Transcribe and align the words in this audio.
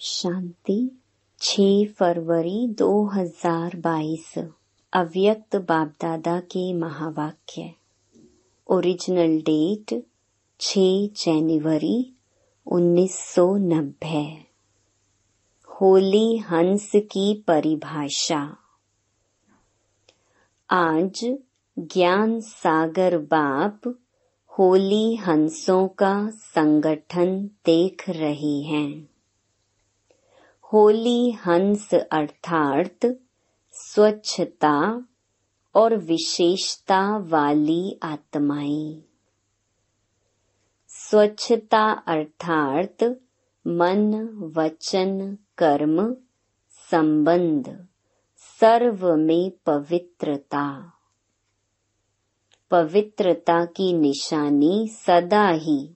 शांति 0.00 1.00
6 1.38 1.86
फरवरी 1.86 2.68
2022 2.68 4.38
अव्यक्त 4.92 5.56
बाप 5.56 5.88
दादा 5.88 6.40
के 6.40 6.72
महावाक्य। 6.72 7.72
ओरिजिनल 8.68 9.40
डेट 9.40 10.02
6 10.60 11.08
जनवरी 11.24 12.12
1990 12.66 14.26
होली 15.68 16.36
हंस 16.36 16.92
की 16.96 17.44
परिभाषा। 17.48 18.56
आज 20.70 21.36
ज्ञान 21.78 22.40
सागर 22.40 23.18
बाप 23.18 23.80
होली 24.58 25.14
हंसों 25.14 25.88
का 25.88 26.30
संगठन 26.30 27.50
देख 27.66 28.10
रही 28.10 28.62
हैं। 28.62 29.15
होली 30.72 31.30
हंस 31.30 31.94
अर्थात 31.94 33.18
स्वच्छता 33.72 35.06
और 35.74 35.96
विशेषता 35.96 37.16
वाली 37.16 37.98
आत्माएँ। 38.02 39.02
स्वच्छता 40.88 41.90
अर्थात 41.92 43.02
मन, 43.66 44.28
वचन, 44.56 45.38
कर्म, 45.58 46.16
संबंध, 46.90 47.86
सर्व 48.60 49.16
में 49.16 49.52
पवित्रता। 49.66 50.92
पवित्रता 52.70 53.64
की 53.64 53.92
निशानी 53.92 54.88
सदा 54.88 55.48
ही 55.48 55.94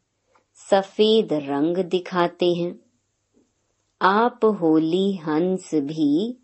सफ़ेद 0.71 1.33
रंग 1.33 1.77
दिखाते 1.79 2.55
हैं। 2.55 2.90
आप 4.03 4.45
होली 4.45 5.17
हंस 5.17 5.75
भी, 5.75 6.39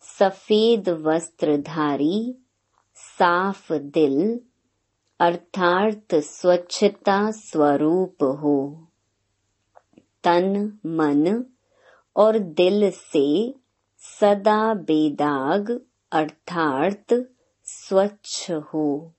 सफ़ेद 0.00 0.88
वस्त्रधारी, 0.88 2.34
साफ़ 2.94 3.72
दिल 3.72 4.40
अर्थात 5.20 6.14
स्वच्छता 6.14 7.30
स्वरूप 7.30 8.22
हो। 8.22 8.88
तन, 10.24 10.78
मन 10.86 11.44
और 12.16 12.38
दिल 12.38 12.90
से 12.90 13.54
सदा 13.98 14.74
बेदाग 14.74 15.80
अर्थात 16.12 17.06
स्वच्छ 17.64 18.50
हो। 18.50 19.12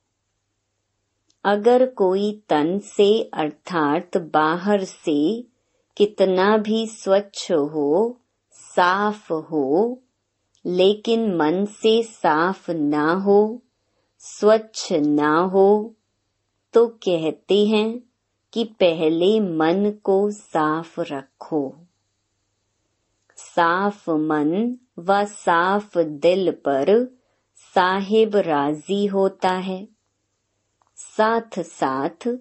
अगर 1.43 1.85
कोई 1.85 2.43
तन 2.49 2.79
से 2.79 3.23
अर्थात 3.33 4.17
बाहर 4.17 4.83
से 4.83 5.50
कितना 5.97 6.57
भी 6.57 6.87
स्वच्छ 6.87 7.51
हो, 7.51 8.17
साफ़ 8.51 9.33
हो, 9.33 9.99
लेकिन 10.65 11.35
मन 11.35 11.65
से 11.65 12.03
साफ़ 12.03 12.71
ना 12.71 13.13
हो, 13.13 13.61
स्वच्छ 14.19 14.93
ना 14.93 15.39
हो 15.39 15.95
तो 16.73 16.87
कहते 16.87 17.65
हैं 17.65 17.99
कि 18.53 18.63
पहले 18.63 19.39
मन 19.39 19.91
को 20.03 20.31
साफ़ 20.31 21.01
रखो। 21.01 21.75
साफ़ 23.35 24.09
मन 24.09 24.77
व 24.99 25.25
साफ़ 25.25 25.97
दिल 25.99 26.51
पर 26.51 27.17
साहिब 27.75 28.35
राज़ी 28.35 29.05
होता 29.05 29.49
है। 29.49 29.87
साथ 30.95 31.59
साथ 31.59 32.37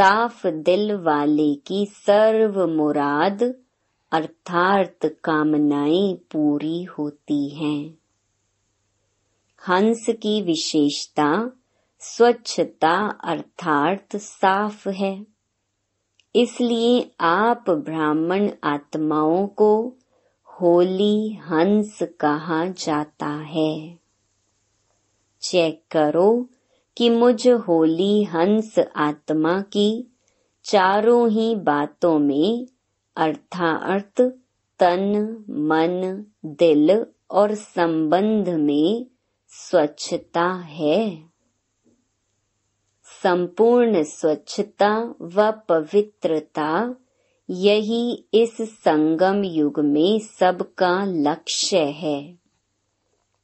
साफ़ 0.00 0.46
दिल 0.46 0.92
वाले 0.92 1.54
की 1.54 1.86
सर्व 1.86 2.66
मुराद, 2.66 3.54
अर्थार्थ 4.12 5.06
कामनाएँ 5.24 6.14
पूरी 6.14 6.84
होती 6.84 7.48
हैं। 7.48 7.98
हंस 9.68 10.06
की 10.10 10.42
विशेषता, 10.42 11.50
स्वच्छता, 12.00 13.18
अर्थार्थ 13.24 14.16
साफ़ 14.16 14.88
है। 14.88 15.26
इसलिए 16.36 17.10
आप 17.20 17.64
ब्राह्मण 17.70 18.50
आत्माओं 18.64 19.46
को 19.46 19.94
होली 20.46 21.32
हंस 21.32 21.98
कहा 22.02 22.66
जाता 22.66 23.28
है। 23.28 23.98
चेक 25.40 25.82
करो 25.90 26.46
कि 26.98 27.10
मुझ 27.10 27.48
होली 27.48 28.24
हंस 28.24 28.78
आत्मा 28.96 29.60
की, 29.60 30.16
चारों 30.64 31.30
ही 31.30 31.54
बातों 31.54 32.18
में, 32.18 32.66
अर्थार्थ, 33.16 34.20
तन, 34.78 35.12
मन, 35.50 36.24
दिल 36.44 37.06
और 37.30 37.54
संबंध 37.54 38.48
में 38.48 39.06
स्वच्छता 39.48 40.52
है। 40.52 41.22
संपूर्ण 43.22 44.02
स्वच्छता 44.02 45.14
व 45.22 45.52
पवित्रता, 45.52 46.94
यही 47.50 48.24
इस 48.34 48.56
संगम 48.62 49.44
युग 49.44 49.80
में 49.80 50.18
सबका 50.18 51.04
लक्ष्य 51.04 51.78
है। 51.78 52.38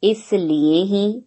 इसलिए 0.02 0.82
ही 0.82 1.22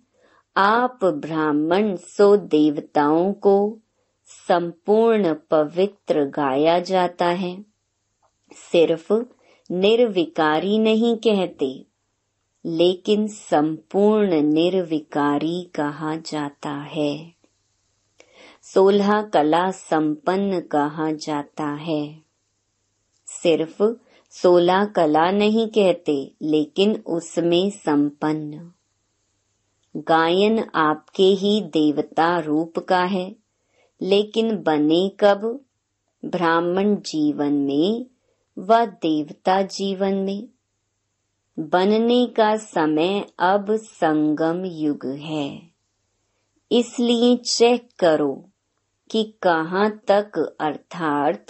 आप 0.58 1.00
ब्राह्मण 1.04 1.96
सो 1.96 2.38
देवताओं 2.38 3.34
को 3.34 3.78
संपूर्ण 4.26 5.34
पवित्र 5.34 6.26
गाया 6.26 6.80
जाता 6.80 7.26
है। 7.26 7.66
सिर्फ़ 8.54 9.14
निर्विकारी 9.72 10.80
नहीं 10.80 11.16
कहते, 11.16 11.86
लेकिन 12.66 13.28
संपूर्ण 13.28 14.42
निर्विकारी 14.42 15.64
कहा 15.76 16.16
जाता 16.16 16.72
है। 16.72 17.34
सोलह 18.64 19.22
कला 19.22 19.72
संपन्न 19.72 20.60
कहा 20.60 21.12
जाता 21.12 21.68
है। 21.68 22.22
सिर्फ़ 23.26 23.84
सोलह 24.30 24.86
कला 24.86 25.32
नहीं 25.32 25.68
कहते, 25.68 26.32
लेकिन 26.42 27.04
उसमें 27.08 27.70
संपन्न। 27.70 28.72
गायन 29.98 30.66
आपके 30.76 31.24
ही 31.24 31.62
देवता 31.62 32.40
रूप 32.40 32.80
का 32.80 33.04
है, 33.04 33.36
लेकिन 34.02 34.58
बने 34.58 35.10
कब? 35.20 35.60
ब्राह्मण 36.26 36.96
जीवन 36.96 37.54
में 37.54 38.06
व 38.60 38.86
देवता 38.86 39.62
जीवन 39.62 40.16
में? 40.16 40.48
बनने 41.60 42.26
का 42.26 42.56
समय 42.56 43.26
अब 43.40 43.66
संगम 43.72 44.66
युग 44.66 45.06
है। 45.06 45.62
इसलिए 46.72 47.36
चेक 47.36 47.90
करो 48.00 48.50
कि 49.12 49.24
कहाँ 49.24 50.02
तक 50.08 50.58
अर्थात 50.60 51.46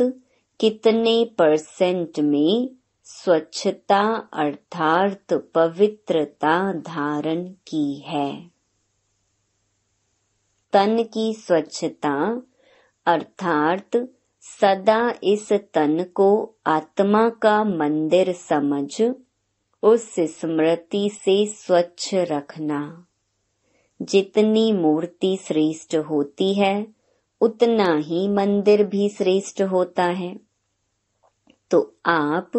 कितने 0.60 1.26
परसेंट 1.26 2.20
में 2.20 2.77
स्वच्छता 3.10 4.30
अर्थात 4.34 5.34
पवित्रता 5.34 6.74
धारण 6.74 7.48
की 7.68 7.96
है। 7.96 8.52
तन 10.74 11.04
की 11.04 11.34
स्वच्छता 11.34 12.42
अर्थात 13.06 14.08
सदा 14.42 15.14
इस 15.24 15.54
तन 15.54 16.04
को 16.04 16.56
आत्मा 16.68 17.30
का 17.30 17.64
मंदिर 17.64 18.34
समझ, 18.34 19.02
उस 19.84 20.16
स्मृति 20.20 21.10
से 21.10 21.46
स्वच्छ 21.46 22.16
रखना। 22.16 23.08
जितनी 24.02 24.74
मूर्ति 24.74 25.38
श्रेष्ठ 25.38 25.96
होती 25.96 26.54
है, 26.54 26.88
उतना 27.42 27.96
ही 27.96 28.28
मंदिर 28.28 28.84
भी 28.84 29.10
श्रेष्ठ 29.10 29.62
होता 29.62 30.04
है। 30.04 30.40
तो 31.72 31.96
आप 32.06 32.52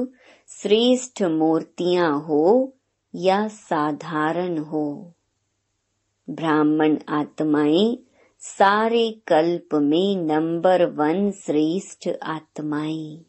श्रेष्ठ 0.51 1.23
मूर्तियाँ 1.23 2.21
हो 2.21 2.75
या 3.15 3.49
साधारण 3.49 4.59
हो। 4.59 5.15
ब्राह्मण 6.31 6.99
आत्माएँ 7.09 7.99
सारे 8.39 9.21
कल्प 9.27 9.75
में 9.75 10.17
नंबर 10.17 10.85
वन 10.87 11.31
श्रेष्ठ 11.31 12.09
आत्माएँ। 12.23 13.25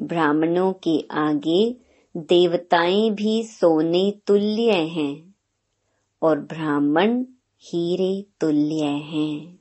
ब्राह्मणों 0.00 0.72
के 0.72 1.06
आगे 1.10 1.76
देवताएँ 2.16 3.10
भी 3.10 3.42
सोने 3.42 4.20
तुल्य 4.26 4.72
हैं 4.72 5.34
और 6.22 6.40
ब्राह्मण 6.40 7.24
हीरे 7.60 8.26
तुल्य 8.40 8.84
हैं। 8.84 9.58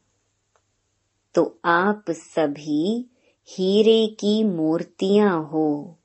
तो 1.35 1.59
आप 1.65 2.05
सभी 2.09 3.05
हीरे 3.49 4.07
की 4.07 4.43
मूर्तियाँ 4.43 5.43
हो। 5.43 5.97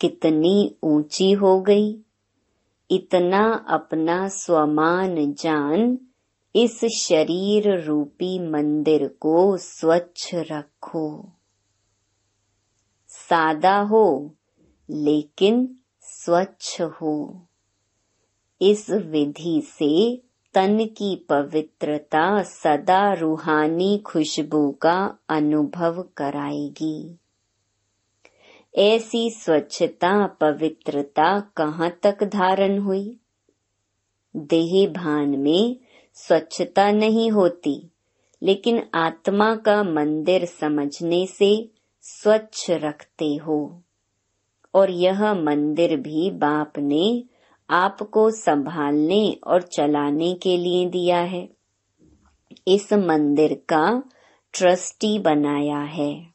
कितनी 0.00 0.74
ऊँची 0.82 1.32
हो 1.32 1.60
गई। 1.60 2.00
इतना 2.90 3.66
अपना 3.68 4.28
स्वमान 4.28 5.34
जान 5.34 5.98
इस 6.56 6.84
शरीर 6.84 7.84
रूपी 7.84 8.38
मंदिर 8.38 9.08
को 9.08 9.56
स्वच्छ 9.56 10.34
रखो। 10.34 11.32
सादा 13.08 13.80
हो, 13.80 14.34
लेकिन 14.90 15.78
स्वच्छ 16.00 16.80
हो। 16.80 17.46
इस 18.62 18.90
विधि 18.90 19.62
से 19.64 20.22
तन 20.54 20.84
की 20.84 21.16
पवित्रता 21.16 22.42
सदा 22.42 23.12
रूहानी 23.12 23.98
खुशबू 23.98 24.70
का 24.70 25.18
अनुभव 25.28 26.02
कराएगी। 26.16 27.18
ऐसी 28.78 29.30
स्वच्छता, 29.30 30.26
पवित्रता 30.26 31.40
कहाँ 31.40 31.98
तक 32.02 32.24
धारण 32.24 32.78
हुई? 32.78 33.16
देह 34.36 34.88
भान 34.88 35.28
में 35.28 35.76
स्वच्छता 36.14 36.90
नहीं 36.90 37.30
होती, 37.30 37.90
लेकिन 38.42 38.82
आत्मा 38.94 39.56
का 39.56 39.82
मंदिर 39.82 40.44
समझने 40.44 41.26
से 41.26 41.70
स्वच्छ 42.02 42.70
रखते 42.70 43.36
हो। 43.36 43.82
और 44.74 44.90
यह 44.90 45.34
मंदिर 45.34 45.96
भी 45.96 46.30
बाप 46.30 46.78
ने 46.78 47.24
आपको 47.70 48.30
संभालने 48.30 49.38
और 49.46 49.62
चलाने 49.62 50.34
के 50.34 50.56
लिए 50.56 50.86
दिया 50.86 51.18
है। 51.18 51.48
इस 52.68 52.92
मंदिर 52.92 53.54
का 53.68 54.02
ट्रस्टी 54.52 55.18
बनाया 55.18 55.78
है। 55.78 56.26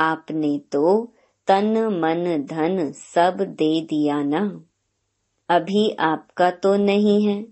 आपने 0.00 0.58
तो 0.58 1.12
तन, 1.46 1.86
मन, 1.86 2.42
धन 2.42 2.92
सब 2.92 3.36
दे 3.40 3.80
दिया 3.80 4.22
ना। 4.22 4.64
अभी 5.48 5.90
आपका 5.90 6.50
तो 6.50 6.76
नहीं 6.76 7.26
है। 7.26 7.46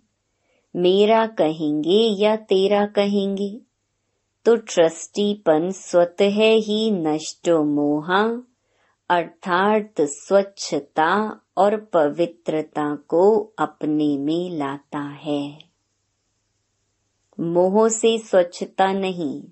मेरा 0.76 1.26
कहेंगे 1.26 2.22
या 2.22 2.36
तेरा 2.36 2.86
कहेंगे? 2.86 3.60
तो 4.44 4.56
ट्रस्टीपन 4.56 5.70
स्वतः 5.70 6.38
ही 6.38 6.90
नष्टो 6.90 7.64
मोहा, 7.64 8.42
अर्थात 9.08 9.94
स्वच्छता 10.00 11.40
और 11.56 11.76
पवित्रता 11.76 12.96
को 12.96 13.52
अपने 13.58 14.18
में 14.18 14.50
लाता 14.50 15.00
है। 15.00 15.58
मोह 17.40 17.88
से 17.88 18.18
स्वच्छता 18.18 18.92
नहीं, 18.92 19.42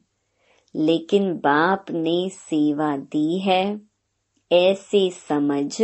लेकिन 0.74 1.34
बाप 1.34 1.86
ने 1.90 2.28
सेवा 2.28 2.96
दी 2.96 3.38
है। 3.38 3.80
ऐसे 4.52 5.10
समझ 5.10 5.82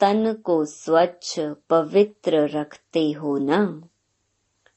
तन 0.00 0.32
को 0.32 0.64
स्वच्छ, 0.64 1.40
पवित्र 1.70 2.48
रखते 2.48 3.12
हो 3.12 3.38
ना। 3.38 3.88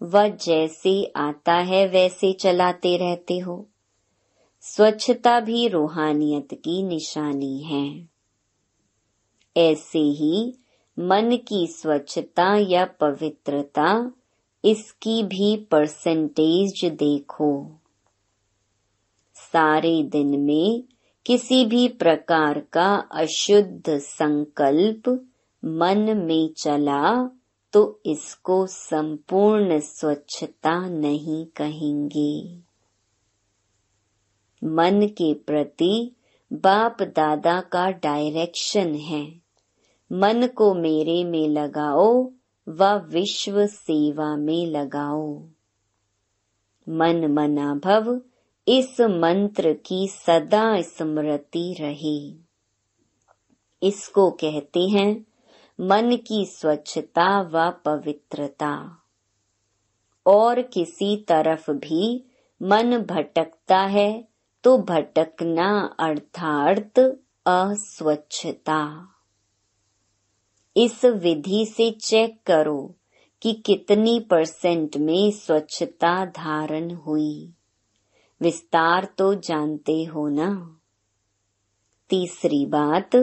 वह 0.01 0.27
जैसे 0.27 1.13
आता 1.15 1.53
है, 1.53 1.87
वैसे 1.87 2.33
चलाते 2.33 2.97
रहते 2.97 3.37
हो। 3.37 3.67
स्वच्छता 4.61 5.39
भी 5.39 5.67
रूहानियत 5.67 6.47
की 6.53 6.83
निशानी 6.83 7.59
है। 7.59 8.09
ऐसे 9.57 9.99
ही 9.99 10.57
मन 11.01 11.37
की 11.47 11.67
स्वच्छता 11.67 12.55
या 12.55 12.85
पवित्रता, 12.85 14.11
इसकी 14.65 15.23
भी 15.23 15.57
परसेंटेज 15.57 16.85
देखो। 16.85 17.71
सारे 19.35 20.03
दिन 20.03 20.39
में 20.39 20.83
किसी 21.25 21.65
भी 21.65 21.87
प्रकार 21.87 22.59
का 22.59 22.95
अशुद्ध 22.95 23.97
संकल्प 23.97 25.25
मन 25.65 26.17
में 26.17 26.49
चला 26.63 27.29
तो 27.73 28.01
इसको 28.05 28.65
संपूर्ण 28.65 29.79
स्वच्छता 29.79 30.89
नहीं 30.89 31.45
कहेंगे। 31.45 32.57
मन 34.63 35.07
के 35.07 35.33
प्रति 35.33 36.11
बाप 36.53 37.01
दादा 37.01 37.61
का 37.61 37.91
डायरेक्शन 37.91 38.95
है। 38.95 39.40
मन 40.11 40.47
को 40.47 40.73
मेरे 40.73 41.23
में 41.23 41.47
लगाओ, 41.47 42.31
व 42.67 42.83
विश्व 42.93 43.65
सेवा 43.65 44.35
में 44.35 44.67
लगाओ। 44.67 45.43
मन 46.89 47.27
मना 47.31 47.75
भव, 47.75 48.21
इस 48.67 49.01
मंत्र 49.01 49.73
की 49.73 50.07
सदा 50.07 50.81
स्मृति 50.81 51.75
रहे। 51.79 52.35
इसको 53.87 54.31
कहते 54.31 54.79
हैं, 54.79 55.25
मन 55.81 56.17
की 56.27 56.45
स्वच्छता 56.45 57.41
व 57.41 57.71
पवित्रता। 57.71 58.97
और 60.25 60.61
किसी 60.61 61.17
तरफ़ 61.17 61.71
भी 61.71 62.25
मन 62.63 62.97
भटकता 62.97 63.79
है 63.79 64.27
तो 64.63 64.77
भटकना 64.77 65.95
अर्थात 65.99 66.99
अस्वच्छता। 67.45 69.10
इस 70.77 71.05
विधि 71.05 71.65
से 71.65 71.91
चेक 71.91 72.41
करो 72.45 72.95
कि 73.41 73.53
कितनी 73.53 74.19
परसेंट 74.19 74.97
में 74.97 75.31
स्वच्छता 75.31 76.25
धारण 76.25 76.91
हुई। 76.91 77.53
विस्तार 78.41 79.05
तो 79.05 79.35
जानते 79.35 80.03
हो 80.03 80.27
ना? 80.27 80.79
तीसरी 82.09 82.65
बात, 82.65 83.15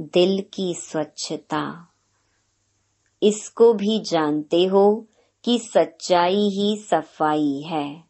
दिल 0.00 0.44
की 0.54 0.74
स्वच्छता। 0.74 1.92
इसको 3.22 3.74
भी 3.74 4.00
जानते 4.00 4.64
हो 4.64 5.06
कि 5.44 5.58
सच्चाई 5.58 6.48
ही 6.48 6.76
सफ़ाई 6.76 7.60
है। 7.60 8.04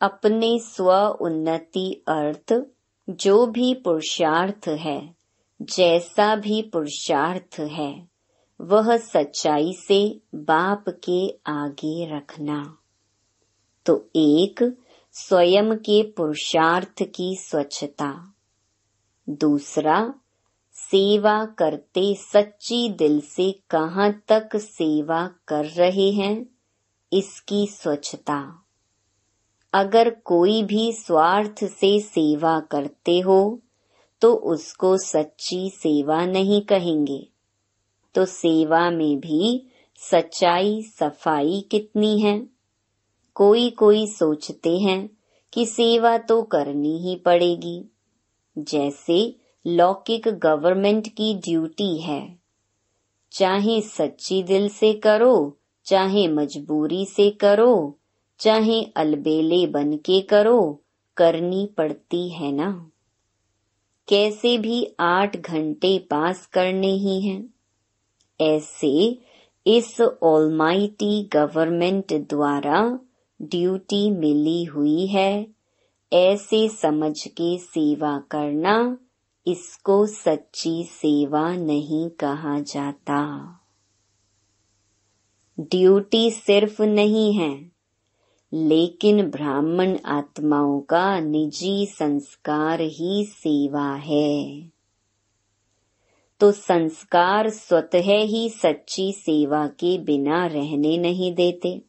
अपने 0.00 0.58
स्व 0.58 0.92
उन्नति 1.20 2.04
अर्थ, 2.08 2.66
जो 3.10 3.46
भी 3.46 3.74
पुरुषार्थ 3.74 4.68
है। 4.68 5.15
जैसा 5.62 6.36
भी 6.36 6.62
पुरुषार्थ 6.62 7.60
है, 7.60 8.08
वह 8.60 8.96
सच्चाई 8.96 9.72
से 9.72 10.20
बाप 10.34 10.84
के 10.88 11.38
आगे 11.46 12.16
रखना। 12.16 12.78
तो 13.86 14.10
एक, 14.16 14.78
स्वयं 15.12 15.76
के 15.76 16.02
पुरुषार्थ 16.02 17.02
की 17.02 17.36
स्वच्छता। 17.36 18.34
दूसरा, 19.28 20.14
सेवा 20.72 21.44
करते 21.44 22.14
सच्ची 22.14 22.88
दिल 22.88 23.20
से 23.20 23.52
कहाँ 23.70 24.22
तक 24.28 24.48
सेवा 24.56 25.30
कर 25.48 25.64
रहे 25.64 26.10
हैं, 26.10 26.46
इसकी 27.12 27.66
स्वच्छता। 27.66 28.64
अगर 29.72 30.10
कोई 30.10 30.62
भी 30.62 30.92
स्वार्थ 30.92 31.64
से 31.64 32.00
सेवा 32.00 32.60
करते 32.60 33.20
हो 33.20 33.60
तो 34.20 34.34
उसको 34.34 34.96
सच्ची 34.96 35.70
सेवा 35.70 36.26
नहीं 36.26 36.62
कहेंगे। 36.62 37.28
तो 38.14 38.24
सेवा 38.24 38.90
में 38.90 39.20
भी 39.20 39.66
सच्चाई, 39.96 40.82
सफ़ाई 40.82 41.64
कितनी 41.70 42.20
है? 42.20 42.46
कोई 43.34 43.70
कोई 43.70 44.06
सोचते 44.06 44.78
हैं 44.78 45.10
कि 45.52 45.66
सेवा 45.66 46.18
तो 46.18 46.42
करनी 46.42 46.98
ही 46.98 47.16
पड़ेगी। 47.16 47.84
जैसे 48.58 49.36
लौकिक 49.66 50.28
गवर्नमेंट 50.28 51.08
की 51.08 51.34
ड्यूटी 51.34 51.98
है। 51.98 52.38
चाहे 53.32 53.80
सच्ची 53.80 54.42
दिल 54.42 54.68
से 54.68 54.92
करो, 54.92 55.56
चाहे 55.84 56.28
मजबूरी 56.28 57.06
से 57.06 57.30
करो, 57.30 57.98
चाहे 58.38 58.82
अलबेले 58.82 59.66
बन 59.66 59.96
के 59.96 60.20
करो, 60.20 60.82
करनी 61.16 61.66
पड़ती 61.66 62.28
है 62.28 62.52
ना? 62.52 62.90
कैसे 64.08 64.58
भी 64.58 64.94
आठ 65.00 65.36
घंटे 65.36 65.98
पास 65.98 66.46
करने 66.46 66.92
ही 66.92 67.20
हैं। 67.20 67.54
ऐसे 68.40 69.18
इस 69.66 70.00
ऑलमाइटी 70.00 71.30
गवर्नमेंट 71.32 72.12
द्वारा 72.12 72.98
ड्यूटी 73.42 74.10
मिली 74.10 74.64
हुई 74.64 75.06
है। 75.06 75.46
ऐसे 76.12 76.68
समझ 76.68 77.26
के 77.26 77.58
सेवा 77.58 78.18
करना, 78.18 78.98
इसको 79.46 80.06
सच्ची 80.06 80.84
सेवा 80.84 81.56
नहीं 81.56 82.10
कहा 82.10 82.60
जाता। 82.60 83.50
ड्यूटी 85.60 86.30
सिर्फ़ 86.30 86.82
नहीं 86.82 87.32
है। 87.32 87.75
लेकिन 88.52 89.30
ब्राह्मण 89.30 89.98
आत्माओं 90.04 90.80
का 90.80 91.20
निजी 91.20 91.86
संस्कार 91.86 92.80
ही 92.80 93.24
सेवा 93.24 93.94
है। 93.94 94.70
तो 96.40 96.52
संस्कार 96.52 97.50
स्वतः 97.50 98.12
ही 98.22 98.50
सच्ची 98.50 99.12
सेवा 99.12 99.66
के 99.66 99.98
बिना 99.98 100.46
रहने 100.46 100.98
नहीं 100.98 101.34
देते। 101.34 101.82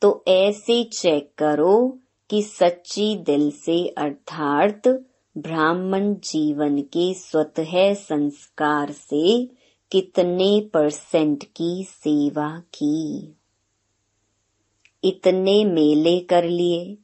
तो 0.00 0.24
ऐसे 0.28 0.84
चेक 0.84 1.32
करो 1.38 1.98
कि 2.30 2.42
सच्ची 2.42 3.16
दिल 3.16 3.50
से 3.50 3.86
अर्थात 3.86 4.88
ब्राह्मण 5.38 6.14
जीवन 6.14 6.80
के 6.82 7.14
स्वतः 7.14 7.94
संस्कार 7.94 8.90
से 8.90 9.44
कितने 9.92 10.70
परसेंट 10.74 11.44
की 11.44 11.84
सेवा 11.84 12.58
की। 12.58 13.34
इतने 15.04 15.64
मेले 15.64 16.20
कर 16.20 16.44
लिए, 16.44 16.98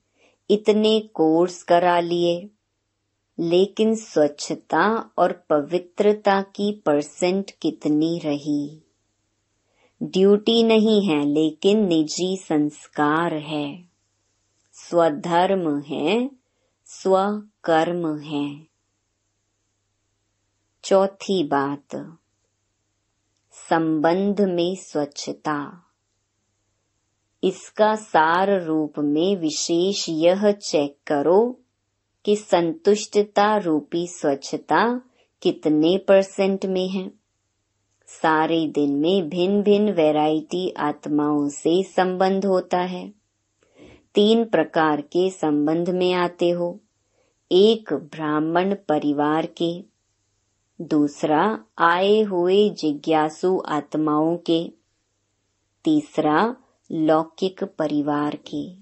इतने 0.50 1.00
कोर्स 1.00 1.62
करा 1.62 2.00
लिए। 2.00 2.50
लेकिन 3.38 3.94
स्वच्छता 3.94 5.10
और 5.18 5.32
पवित्रता 5.32 6.42
की 6.42 6.82
परसेंट 6.86 7.50
कितनी 7.50 8.18
रही? 8.18 8.82
ड्यूटी 10.02 10.62
नहीं 10.62 11.08
है, 11.08 11.26
लेकिन 11.26 11.86
निजी 11.86 12.36
संस्कार 12.36 13.34
है। 13.34 13.88
स्वधर्म 14.72 15.80
है, 15.80 16.30
स्वकर्म 16.84 18.18
है। 18.18 18.66
चौथी 20.84 21.44
बात, 21.44 22.18
संबंध 23.52 24.40
में 24.40 24.74
स्वच्छता। 24.74 25.89
इसका 27.44 27.94
सार 27.94 28.62
रूप 28.62 28.92
में 28.98 29.36
विशेष 29.36 30.06
यह 30.08 30.52
चेक 30.52 30.96
करो 31.06 31.60
कि 32.24 32.36
संतुष्टता 32.36 33.56
रूपी 33.56 34.06
स्वच्छता 34.06 35.00
कितने 35.42 35.98
परसेंट 35.98 36.66
में 36.66 36.88
है। 36.88 37.10
सारे 38.06 38.68
दिन 38.68 38.96
में 38.96 39.28
भिन्न 39.28 39.62
भिन्न 39.62 39.92
वैरायटी 39.92 40.70
आत्माओं 40.70 41.48
से 41.48 41.82
संबंध 41.82 42.46
होता 42.46 42.78
है। 42.78 43.12
तीन 44.14 44.44
प्रकार 44.44 45.00
के 45.00 45.30
संबंध 45.30 45.90
में 45.90 46.12
आते 46.12 46.50
हो। 46.50 46.80
एक, 47.52 47.92
ब्राह्मण 47.92 48.74
परिवार 48.74 49.46
के। 49.46 49.84
दूसरा, 50.80 51.64
आए 51.78 52.20
हुए 52.20 52.68
जिज्ञासु 52.68 53.62
आत्माओं 53.66 54.36
के। 54.36 54.72
तीसरा 55.84 56.56
लौकिक 56.92 57.64
परिवार 57.64 58.36
के। 58.36 58.74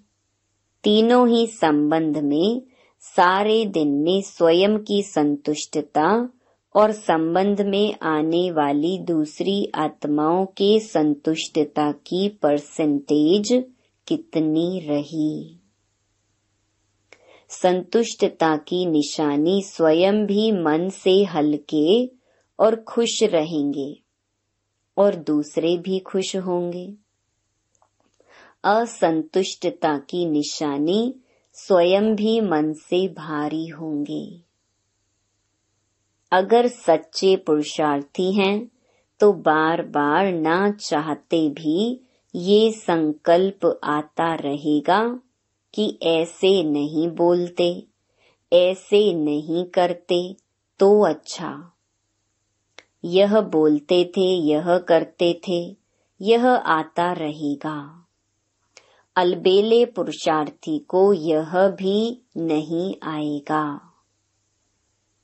तीनों 0.84 1.28
ही 1.28 1.46
संबंध 1.46 2.18
में 2.18 2.62
सारे 3.00 3.66
दिन 3.66 3.88
में 3.88 4.22
स्वयं 4.22 4.78
की 4.78 5.02
संतुष्टता 5.02 6.30
और 6.76 6.92
संबंध 6.92 7.60
में 7.60 7.94
आने 8.02 8.50
वाली 8.50 8.98
दूसरी 8.98 9.72
आत्माओं 9.74 10.46
के 10.46 10.80
संतुष्टता 10.80 11.92
की 11.92 12.28
परसेंटेज 12.28 13.64
कितनी 14.08 14.80
रही? 14.80 15.60
संतुष्टता 17.48 18.56
की 18.56 18.86
निशानी 18.86 19.62
स्वयं 19.62 20.26
भी 20.26 20.52
मन 20.52 20.88
से 20.88 21.24
हल्के 21.24 22.06
और 22.58 22.76
खुश 22.76 23.22
रहेंगे 23.22 24.00
और 24.98 25.14
दूसरे 25.14 25.76
भी 25.76 25.98
खुश 25.98 26.36
होंगे। 26.36 27.07
असंतुष्टता 28.64 29.98
की 29.98 30.26
निशानी 30.26 31.14
स्वयं 31.52 32.14
भी 32.16 32.40
मन 32.40 32.72
से 32.72 33.08
भारी 33.08 33.66
होंगे। 33.66 34.40
अगर 36.32 36.66
सच्चे 36.66 37.36
पुरुषार्थी 37.36 38.32
हैं 38.32 38.68
तो 39.20 39.32
बार 39.32 39.82
बार 39.82 40.32
ना 40.32 40.70
चाहते 40.70 41.48
भी 41.48 42.00
ये 42.34 42.72
संकल्प 42.72 43.80
आता 43.84 44.34
रहेगा 44.34 45.20
कि 45.74 45.98
ऐसे 46.02 46.62
नहीं 46.62 47.08
बोलते, 47.08 47.86
ऐसे 48.52 49.12
नहीं 49.14 49.64
करते 49.64 50.36
तो 50.78 51.04
अच्छा। 51.04 51.72
यह 53.04 53.40
बोलते 53.40 54.04
थे, 54.04 54.28
यह 54.46 54.78
करते 54.78 55.40
थे, 55.48 55.76
यह 56.22 56.46
आता 56.48 57.12
रहेगा। 57.12 58.04
अलबेले 59.18 59.84
पुरुषार्थी 59.84 60.78
को 60.78 61.12
यह 61.12 61.68
भी 61.68 62.22
नहीं 62.36 62.94
आएगा। 63.02 63.80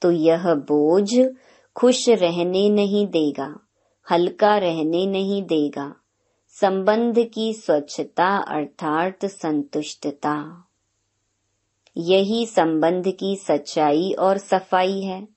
तो 0.03 0.11
यह 0.11 0.55
बोझ 0.55 1.21
खुश 1.77 2.09
रहने 2.09 2.69
नहीं 2.69 3.07
देगा, 3.07 3.61
हल्का 4.11 4.59
रहने 4.59 5.07
नहीं 5.07 5.43
देगा। 5.43 5.95
संबंध 6.49 7.19
की 7.35 7.53
स्वच्छता 7.53 8.37
अर्थात 8.37 9.25
संतुष्टता। 9.25 10.65
यही 11.97 12.47
संबंध 12.47 13.09
की 13.09 13.37
सच्चाई 13.37 14.13
और 14.13 14.39
सफ़ाई 14.39 15.01
है। 15.01 15.29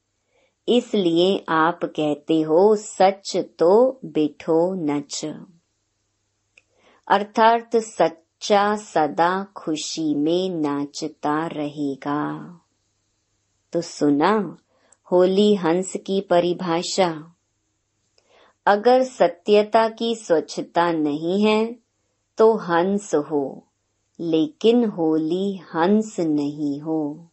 इसलिए 0.67 1.45
आप 1.49 1.79
कहते 1.83 2.41
हो, 2.41 2.75
सच 2.75 3.37
तो 3.37 3.99
बिठो 4.05 4.73
नच। 4.73 5.25
अर्थात 7.07 7.75
सच्चा 8.41 8.75
सदा 8.75 9.44
खुशी 9.44 10.15
में 10.15 10.50
नाचता 10.50 11.48
रहेगा। 11.48 12.60
तो 13.74 13.82
सुना, 13.82 14.58
होली 15.12 15.56
हंस 15.56 15.94
की 15.96 16.22
परिभाषा। 16.22 17.36
अगर 18.65 19.03
सत्यता 19.03 19.89
की 19.89 20.15
स्वच्छता 20.15 20.91
नहीं 20.91 21.44
है 21.44 21.75
तो 22.38 22.56
हंस 22.56 23.15
हो, 23.15 23.67
लेकिन 24.20 24.86
होली 24.86 25.58
हंस 25.58 26.20
नहीं 26.20 26.82
हो। 26.82 27.27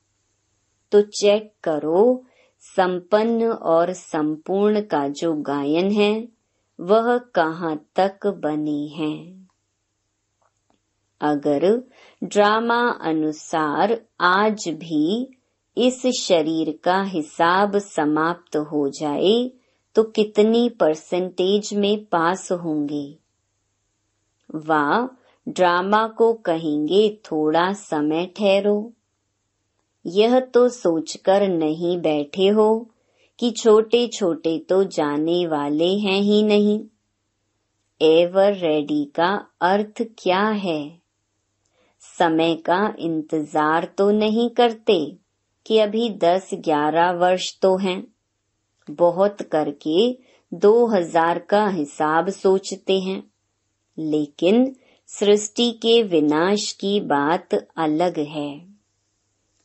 तो 0.93 1.01
चेक 1.01 1.53
करो, 1.65 2.25
संपन्न 2.61 3.47
और 3.47 3.93
संपूर्ण 3.93 4.81
का 4.81 5.09
जो 5.09 5.35
गायन 5.35 5.91
है, 5.91 6.29
वह 6.81 7.19
कहाँ 7.19 7.87
तक 7.97 8.27
बने 8.27 8.87
हैं। 8.87 9.44
अगर 11.25 11.83
ड्रामा 12.25 12.81
अनुसार 13.01 14.01
आज 14.21 14.69
भी 14.69 15.31
इस 15.77 16.07
शरीर 16.21 16.79
का 16.85 17.03
हिसाब 17.03 17.79
समाप्त 17.79 18.57
हो 18.57 18.89
जाए 18.89 19.51
तो 19.95 20.03
कितनी 20.03 20.69
परसेंटेज 20.69 21.75
में 21.75 22.05
पास 22.05 22.53
होंगे? 22.53 23.19
वाह 24.55 25.07
ड्रामा 25.49 26.07
को 26.09 26.33
कहेंगे, 26.33 27.21
थोड़ा 27.33 27.73
समय 27.73 28.27
ठहरो। 28.27 28.93
यह 30.07 30.41
तो 30.41 30.69
सोचकर 30.69 31.49
नहीं 31.49 31.99
बैठे 31.99 32.49
हो 32.49 32.91
कि 33.39 33.51
छोटे 33.51 34.07
छोटे 34.07 34.59
तो 34.59 34.85
जाने 34.85 35.47
वाले 35.47 35.93
हैं 35.99 36.21
ही 36.21 36.43
नहीं। 36.43 36.81
एवर 38.03 38.53
रेडी 38.53 39.05
का 39.05 39.47
अर्थ 39.61 40.03
क्या 40.19 40.49
है? 40.49 41.04
समय 42.05 42.55
का 42.55 42.95
इंतज़ार 42.99 43.85
तो 43.99 44.11
नहीं 44.11 44.49
करते 44.51 44.97
कि 45.67 45.79
अभी 45.79 46.09
दस 46.19 46.51
ग्यारह 46.55 47.11
वर्ष 47.11 47.59
तो 47.63 47.77
हैं। 47.77 48.03
बहुत 48.91 49.43
करके 49.43 50.19
दो 50.53 50.87
हज़ार 50.87 51.39
का 51.39 51.67
हिसाब 51.69 52.29
सोचते 52.31 52.99
हैं। 53.01 53.23
लेकिन 53.99 54.77
सृष्टि 55.09 55.71
के 55.73 56.03
विनाश 56.03 56.73
की 56.73 57.01
बात 57.01 57.55
अलग 57.77 58.19
है। 58.19 58.51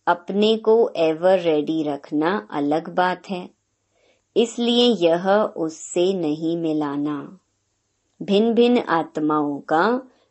अपने 0.08 0.56
को 0.58 0.76
एवर 0.98 1.40
रेडी 1.40 1.82
रखना 1.84 2.48
अलग 2.52 2.90
बात 2.96 3.30
है। 3.30 3.50
इसलिए 4.36 4.86
यह 5.02 5.30
उससे 5.58 6.14
नहीं 6.14 6.58
मिलाना। 6.58 7.40
भिन्न 8.22 8.54
भिन्न 8.54 8.80
आत्माओं 8.90 9.60
का 9.60 9.86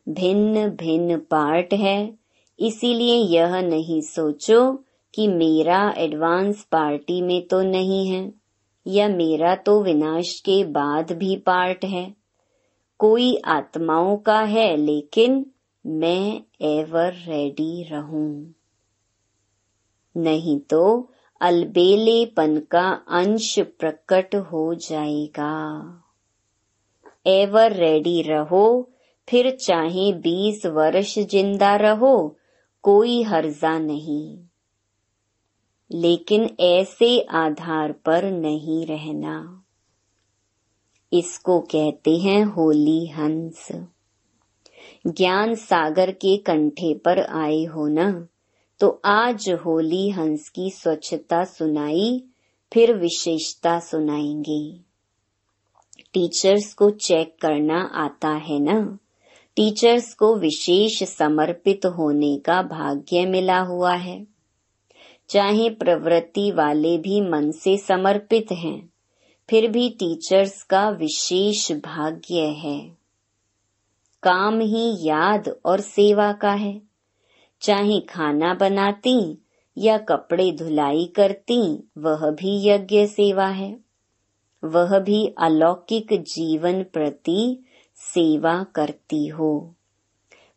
भिन्न 0.08 0.68
भिन्न 0.70 1.18
पार्ट 1.18 1.74
है। 1.74 2.18
इसीलिए 2.58 3.14
यह 3.14 3.60
नहीं 3.60 4.00
सोचो 4.00 4.84
कि 5.14 5.28
मेरा 5.28 5.94
एडवांस 5.96 6.62
पार्टी 6.62 7.22
में 7.22 7.46
तो 7.46 7.62
नहीं 7.62 8.06
है, 8.08 8.32
या 8.86 9.08
मेरा 9.08 9.54
तो 9.54 9.82
विनाश 9.82 10.40
के 10.40 10.64
बाद 10.64 11.12
भी 11.12 11.36
पार्ट 11.36 11.84
है। 11.84 12.14
कोई 12.98 13.36
आत्माओं 13.36 14.16
का 14.16 14.40
है, 14.40 14.76
लेकिन 14.76 15.46
मैं 15.86 16.42
एवर 16.60 17.12
रेडी 17.12 17.82
रहूँ। 17.82 18.54
नहीं 20.16 20.58
तो 20.60 21.10
अलबेलेपन 21.40 22.58
का 22.70 22.88
अंश 23.08 23.58
प्रकट 23.58 24.34
हो 24.34 24.74
जाएगा। 24.74 25.54
एवर 27.26 27.72
रेडी 27.72 28.22
रहो 28.22 28.90
फिर 29.28 29.56
चाहे 29.56 30.12
बीस 30.12 30.66
वर्ष 30.66 31.18
ज़िंदा 31.18 31.76
रहो, 31.76 32.36
कोई 32.82 33.22
हर्जा 33.22 33.78
नहीं। 33.78 34.38
लेकिन 35.92 36.56
ऐसे 36.60 37.20
आधार 37.20 37.92
पर 37.92 38.30
नहीं 38.30 38.86
रहना। 38.86 39.62
इसको 41.12 41.60
कहते 41.60 42.16
हैं 42.16 42.44
होली 42.44 43.06
हंस। 43.06 43.68
ज्ञान 45.06 45.54
सागर 45.54 46.10
के 46.10 46.36
कंठे 46.36 46.94
पर 46.94 47.18
आए 47.18 47.64
हो 47.64 47.86
न 47.86 48.28
तो 48.80 49.00
आज 49.04 49.50
होली 49.50 50.10
हंस 50.10 50.48
की 50.48 50.70
स्वच्छता 50.70 51.44
सुनाई, 51.44 52.24
फिर 52.72 52.96
विशेषता 52.96 53.78
सुनाएँगे। 53.80 54.80
टीचर्स 56.12 56.74
को 56.74 56.90
चेक 56.90 57.36
करना 57.40 57.80
आता 57.94 58.28
है 58.28 58.58
ना। 58.58 58.98
टीचर्स 59.58 60.14
को 60.14 60.36
विशेष 60.36 61.02
समर्पित 61.02 61.86
होने 61.86 62.36
का 62.36 62.62
भाग्य 62.62 63.26
मिला 63.26 63.60
हुआ 63.60 63.94
है। 63.94 64.26
चाहे 65.28 65.70
प्रवृत्ति 65.70 66.50
वाले 66.50 66.98
भी 66.98 67.20
मन 67.20 67.50
से 67.50 67.78
समर्पित 67.78 68.52
हैं, 68.52 68.90
फिर 69.50 69.70
भी 69.70 69.90
टीचर्स 69.90 70.62
का 70.62 70.88
विशेष 70.88 71.72
भाग्य 71.72 72.40
है। 72.40 72.96
काम 74.22 74.60
ही 74.60 75.08
याद 75.08 75.56
और 75.64 75.80
सेवा 75.80 76.32
का 76.32 76.52
है। 76.52 76.82
चाहे 77.60 78.00
खाना 78.00 78.54
बनाती 78.54 79.38
या 79.78 79.98
कपड़े 79.98 80.52
धुलाई 80.52 81.12
करती, 81.16 81.88
वह 81.98 82.30
भी 82.30 82.68
यज्ञ 82.68 83.06
सेवा 83.06 83.46
है। 83.46 83.80
वह 84.64 84.98
भी 84.98 85.34
अलौकिक 85.38 86.06
जीवन 86.12 86.82
प्रति 86.82 87.64
सेवा 87.98 88.66
करती 88.74 89.26
हो। 89.26 89.74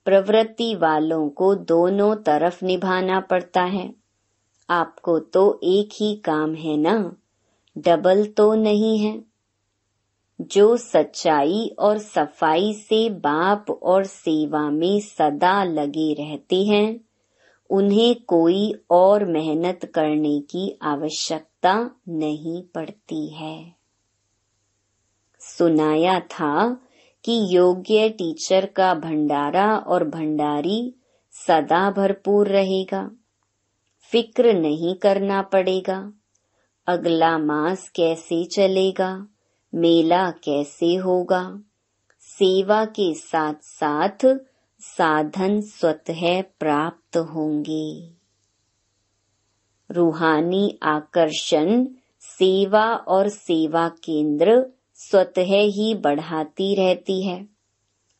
प्रवृत्ति 0.06 0.76
वालों 0.76 1.30
को 1.30 1.56
दोनों 1.56 2.16
तरफ़ 2.16 2.66
निभाना 2.66 3.20
पड़ता 3.20 3.62
है। 3.62 3.94
आपको 4.70 5.20
तो 5.20 5.60
एक 5.64 5.90
ही 5.94 6.16
काम 6.16 6.56
है 6.56 6.78
ना? 6.78 7.16
डबल 7.78 8.26
तो 8.26 8.56
नहीं 8.56 9.00
है। 9.00 9.24
जो 10.42 10.78
सच्चाई 10.78 11.76
और 11.80 11.98
सफ़ाई 11.98 12.74
से 12.74 13.10
बाप 13.10 13.66
और 13.70 14.04
सेवा 14.04 14.70
में 14.70 15.00
सदा 15.00 15.64
लगे 15.64 16.14
रहते 16.14 16.64
हैं, 16.64 17.00
उन्हें 17.70 18.16
कोई 18.16 18.76
और 18.92 19.26
मेहनत 19.26 19.92
करने 19.96 20.40
की 20.40 20.80
आवश्यकता 20.82 21.92
नहीं 22.10 22.64
पड़ती 22.64 23.28
है। 23.28 23.76
सुनाया 25.40 26.20
था 26.20 26.82
कि 27.24 27.48
योग्य 27.50 28.10
टीचर 28.10 28.66
का 28.66 28.94
भंडारा 28.94 29.78
और 29.78 30.04
भंडारी 30.04 30.96
सदा 31.32 31.92
भरपूर 31.92 32.48
रहेगा। 32.48 33.12
फ़िक्र 34.12 34.54
नहीं 34.54 34.96
करना 34.96 35.42
पड़ेगा। 35.42 36.14
अगला 36.88 37.38
मास 37.38 37.90
कैसे 37.90 38.46
चलेगा? 38.46 39.28
मेला 39.76 40.32
कैसे 40.32 40.96
होगा? 40.96 41.60
सेवा 42.20 42.86
के 42.86 43.14
साथ 43.14 43.54
साथ 43.62 44.38
साधन 44.80 45.62
स्वतः 45.62 46.42
प्राप्त 46.42 47.18
होंगे। 47.18 48.14
रूहानी 49.92 50.80
आकर्षण 50.84 51.88
सेवा 52.20 52.96
और 52.96 53.30
सेवा 53.30 53.90
केंद्र 53.90 54.66
स्वतः 55.02 55.54
ही 55.72 55.94
बढ़ाती 55.96 56.74
रहती 56.76 57.22
है। 57.24 57.48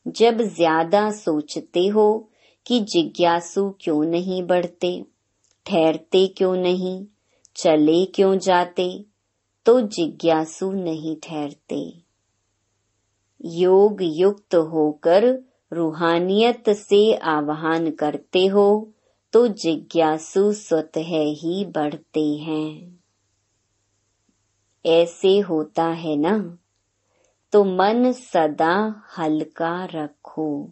जब 0.06 0.42
ज़्यादा 0.42 1.10
सोचते 1.10 1.86
हो 1.86 2.28
कि 2.66 2.80
जिज्ञासु 2.80 3.70
क्यों 3.80 4.04
नहीं 4.04 4.42
बढ़ते, 4.42 5.04
ठहरते 5.66 6.26
क्यों 6.26 6.54
नहीं, 6.56 7.04
चले 7.56 8.04
क्यों 8.04 8.36
जाते 8.38 9.04
तो 9.66 9.80
जिज्ञासु 9.80 10.70
नहीं 10.72 11.16
ठहरते। 11.16 11.82
योग 13.44 13.98
युक्त 14.02 14.54
होकर 14.54 15.26
रूहानियत 15.72 16.70
से 16.70 17.14
आह्वान 17.14 17.90
करते 17.90 18.46
हो 18.46 18.92
तो 19.32 19.46
जिज्ञासु 19.48 20.52
स्वतः 20.52 21.12
ही 21.38 21.64
बढ़ते 21.64 22.26
हैं। 22.38 23.00
ऐसे 24.86 25.38
होता 25.40 25.84
है 25.84 26.16
ना? 26.16 26.58
तो 27.52 27.64
मन 27.64 28.12
सदा 28.12 29.02
हल्का 29.18 29.84
रखो। 29.84 30.70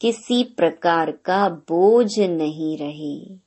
किसी 0.00 0.44
प्रकार 0.44 1.10
का 1.10 1.48
बोझ 1.48 2.20
नहीं 2.20 2.76
रहे। 2.78 3.38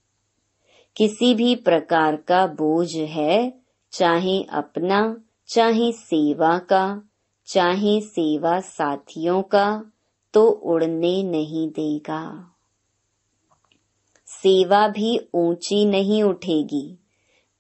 किसी 0.96 1.36
भी 1.36 1.56
प्रकार 1.56 2.16
का 2.16 2.48
बोझ 2.48 2.96
है, 2.96 3.54
चाहे 3.92 4.44
अपना, 4.44 5.18
चाहे 5.48 5.92
सेवा 5.92 6.58
का, 6.58 7.02
चाहे 7.48 8.02
सेवा 8.02 8.60
साथियों 8.60 9.42
का 9.42 9.84
तो 10.34 10.50
उड़ने 10.50 11.24
नहीं 11.24 11.70
देगा। 11.70 12.52
सेवा 14.28 14.88
भी 14.88 15.20
ऊँची 15.34 15.86
नहीं 15.86 16.24
उठेगी, 16.24 16.98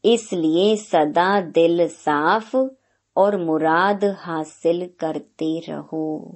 इसलिए 0.05 0.75
सदा 0.75 1.41
दिल 1.41 1.87
साफ़ 1.87 2.55
और 3.19 3.37
मुराद 3.37 4.05
हासिल 4.05 4.89
करते 4.99 5.59
रहो। 5.59 6.31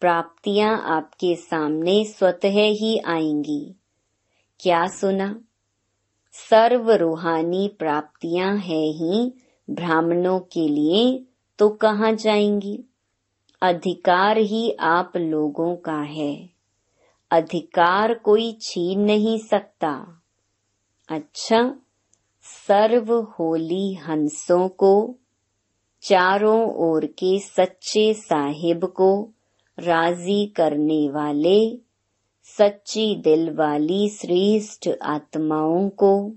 प्राप्तियाँ 0.00 0.82
आपके 0.84 1.36
सामने 1.36 2.04
स्वतः 2.04 2.50
ही 2.50 2.98
आएँगी। 2.98 3.74
क्या 4.60 4.86
सुना? 4.86 5.40
सर्व 6.32 6.90
रूहानी 6.90 7.68
प्राप्तियाँ 7.78 8.56
है 8.56 8.86
ही 8.86 9.34
ब्राह्मणों 9.70 10.40
के 10.40 10.68
लिए 10.68 11.24
तो 11.58 11.68
कहाँ 11.68 12.12
जाएँगी? 12.12 12.84
अधिकार 13.62 14.38
ही 14.38 14.72
आप 14.72 15.12
लोगों 15.16 15.76
का 15.76 16.00
है। 16.00 16.50
अधिकार 17.30 18.14
कोई 18.14 18.58
छीन 18.60 19.00
नहीं 19.00 19.38
सकता। 19.38 20.20
अच्छा 21.08 21.76
सर्व 22.42 23.14
होली 23.14 23.94
हंसों 23.94 24.68
को 24.68 25.18
चारों 26.04 26.74
ओर 26.74 27.06
के 27.06 27.38
सच्चे 27.38 28.14
साहिब 28.14 28.84
को 28.84 29.30
राज़ी 29.78 30.46
करने 30.46 31.10
वाले, 31.10 31.78
सच्ची 32.42 33.16
दिल 33.16 33.50
वाली 33.50 34.08
श्रेष्ठ 34.08 34.88
आत्माओं 35.02 35.88
को 35.88 36.32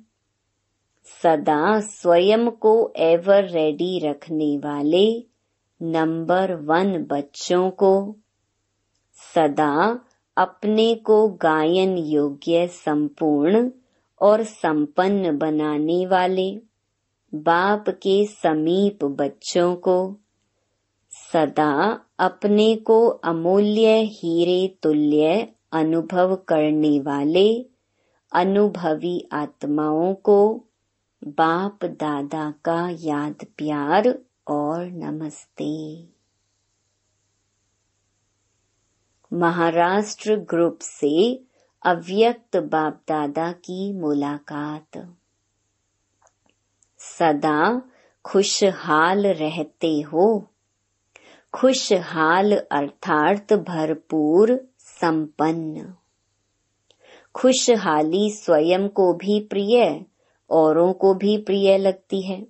सदा 1.24 1.80
स्वयं 1.80 2.50
को 2.50 2.94
एवर 2.98 3.44
रेडी 3.44 4.00
रखने 4.00 4.58
वाले 4.58 5.24
नंबर 5.82 6.54
वन 6.56 7.06
बच्चों 7.10 7.70
को 7.70 8.16
सदा 9.36 10.00
अपने 10.38 10.96
को 10.96 11.28
गायन 11.28 11.98
योग्य, 11.98 12.68
संपूर्ण 12.68 13.72
और 14.22 14.44
संपन्न 14.44 15.38
बनाने 15.38 16.06
वाले। 16.06 16.67
बाप 17.38 17.90
के 17.90 18.26
समीप 18.26 19.04
बच्चों 19.04 19.76
को। 19.76 20.16
सदा 21.12 22.02
अपने 22.20 22.76
को 22.76 23.08
अमूल्य 23.08 24.02
हीरे 24.02 24.78
तुल्य 24.84 25.54
अनुभव 25.72 26.36
करने 26.36 27.00
वाले 27.00 27.66
अनुभवी 28.32 29.30
आत्माओं 29.32 30.14
को 30.14 30.64
बाप 31.24 31.86
दादा 31.86 32.54
का 32.66 32.90
याद 32.90 33.36
प्यार 33.58 34.20
और 34.48 34.86
नमस्ते। 34.86 36.04
महाराष्ट्र 39.34 40.36
ग्रुप 40.36 40.80
से 40.82 41.44
अव्यक्त 41.86 42.58
बाप 42.58 43.02
दादा 43.08 43.52
की 43.52 43.94
मुलाकात। 43.94 45.16
सदा 47.20 47.82
खुशहाल 48.26 49.28
रहते 49.28 50.02
हो। 50.02 50.48
खुशहाल 51.54 52.54
अर्थात 52.54 53.54
भरपूर 53.54 54.68
संपन्न। 54.80 55.94
खुशहाली 57.36 58.32
स्वयं 58.32 58.90
को 58.90 59.14
भी 59.14 59.40
प्रिय, 59.40 60.06
औरों 60.50 60.94
को 60.94 61.14
भी 61.14 61.38
प्रिय 61.38 61.78
लगती 61.78 62.22
है। 62.22 62.48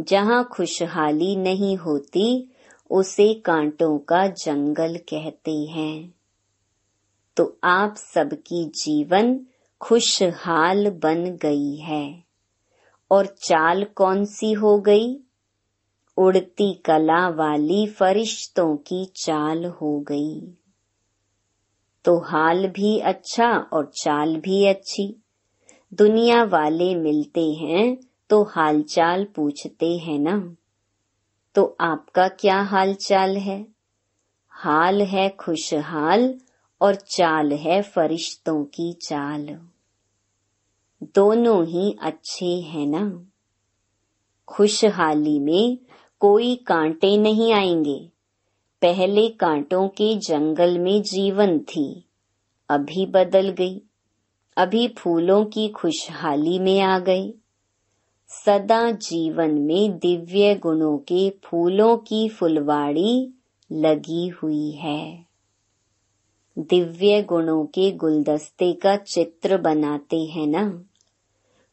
जहाँ 0.00 0.48
खुशहाली 0.52 1.36
नहीं 1.36 1.76
होती, 1.76 2.52
उसे 2.90 3.34
कांटों 3.34 3.98
का 3.98 4.26
जंगल 4.26 4.96
कहते 4.96 5.52
हैं। 5.52 6.14
तो 7.36 7.58
आप 7.64 7.96
सबकी 7.96 8.64
जीवन 8.64 9.40
खुशहाल 9.80 10.90
बन 10.90 11.24
गई 11.24 11.76
है। 11.76 12.25
और 13.10 13.26
चाल 13.26 13.84
कौन 13.84 14.24
सी 14.24 14.52
हो 14.52 14.78
गई? 14.78 15.20
उड़ती 16.16 16.74
कला 16.74 17.28
वाली 17.28 17.86
फरिश्तों 17.86 18.76
की 18.76 19.12
चाल 19.16 19.64
हो 19.64 20.00
गई। 20.00 20.54
तो 22.04 22.18
हाल 22.18 22.66
भी 22.66 22.98
अच्छा 22.98 23.58
और 23.58 23.92
चाल 23.96 24.36
भी 24.36 24.66
अच्छी। 24.66 25.16
दुनिया 25.94 26.44
वाले 26.44 26.94
मिलते 26.94 27.52
हैं 27.52 27.96
तो 28.30 28.42
हालचाल 28.42 29.24
पूछते 29.24 29.96
हैं 29.96 30.18
ना। 30.18 30.56
तो 31.54 31.76
आपका 31.80 32.28
क्या 32.28 32.60
हाल 32.62 32.94
चाल 32.94 33.36
है? 33.36 33.66
हाल 34.50 35.02
है 35.02 35.28
खुशहाल 35.28 36.38
और 36.80 36.94
चाल 36.94 37.52
है 37.52 37.82
फरिश्तों 37.82 38.64
की 38.64 38.92
चाल। 38.92 39.60
दोनों 41.02 41.66
ही 41.66 41.96
अच्छे 42.02 42.46
हैं 42.46 42.86
ना? 42.86 43.26
खुशहाली 44.48 45.38
में 45.38 45.78
कोई 46.20 46.56
कांटे 46.56 47.16
नहीं 47.16 47.52
आएँगे। 47.52 48.10
पहले 48.82 49.28
कांटों 49.28 49.88
के 49.88 50.16
जंगल 50.16 50.78
में 50.78 51.02
जीवन 51.02 51.58
थी, 51.58 52.08
अभी 52.68 53.06
बदल 53.06 53.48
गई। 53.48 53.82
अभी 54.56 54.88
फूलों 54.88 55.44
की 55.44 55.68
खुशहाली 55.68 56.58
में 56.58 56.80
आ 56.80 56.98
गए 56.98 57.32
सदा 58.28 58.90
जीवन 58.90 59.50
में 59.50 59.98
दिव्य 59.98 60.54
गुणों 60.54 60.98
के 60.98 61.30
फूलों 61.30 61.96
की 61.96 62.28
फुलवाड़ी 62.28 63.30
लगी 63.72 64.28
हुई 64.28 64.70
है। 64.70 65.25
दिव्य 66.58 67.22
गुणों 67.22 67.66
के 67.66 67.92
गुलदस्ते 67.92 68.72
का 68.72 68.96
चित्र 68.96 69.58
बनाते 69.58 70.24
हैं 70.24 70.46
ना? 70.46 70.84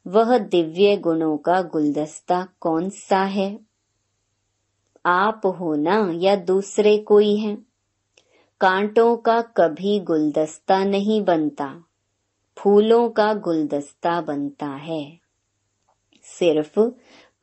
वह 0.08 0.38
दिव्य 0.38 0.98
गुणों 0.98 1.38
का 1.38 1.62
गुलदस्ता 1.62 2.48
कौन 2.60 2.90
सा 2.90 3.24
है? 3.24 3.60
आप 5.06 5.42
हो 5.46 5.76
ना 5.76 6.12
या 6.16 6.36
दूसरे 6.36 6.98
कोई 6.98 7.38
है? 7.38 7.58
कांटों 8.62 9.18
का 9.18 9.42
कभी 9.42 10.00
गुलदस्ता 10.00 10.84
नहीं 10.84 11.22
बनता, 11.22 11.84
फूलों 12.58 13.10
का 13.10 13.34
गुलदस्ता 13.34 14.22
बनता 14.22 14.68
है। 14.68 15.20
सिर्फ़ 16.24 16.80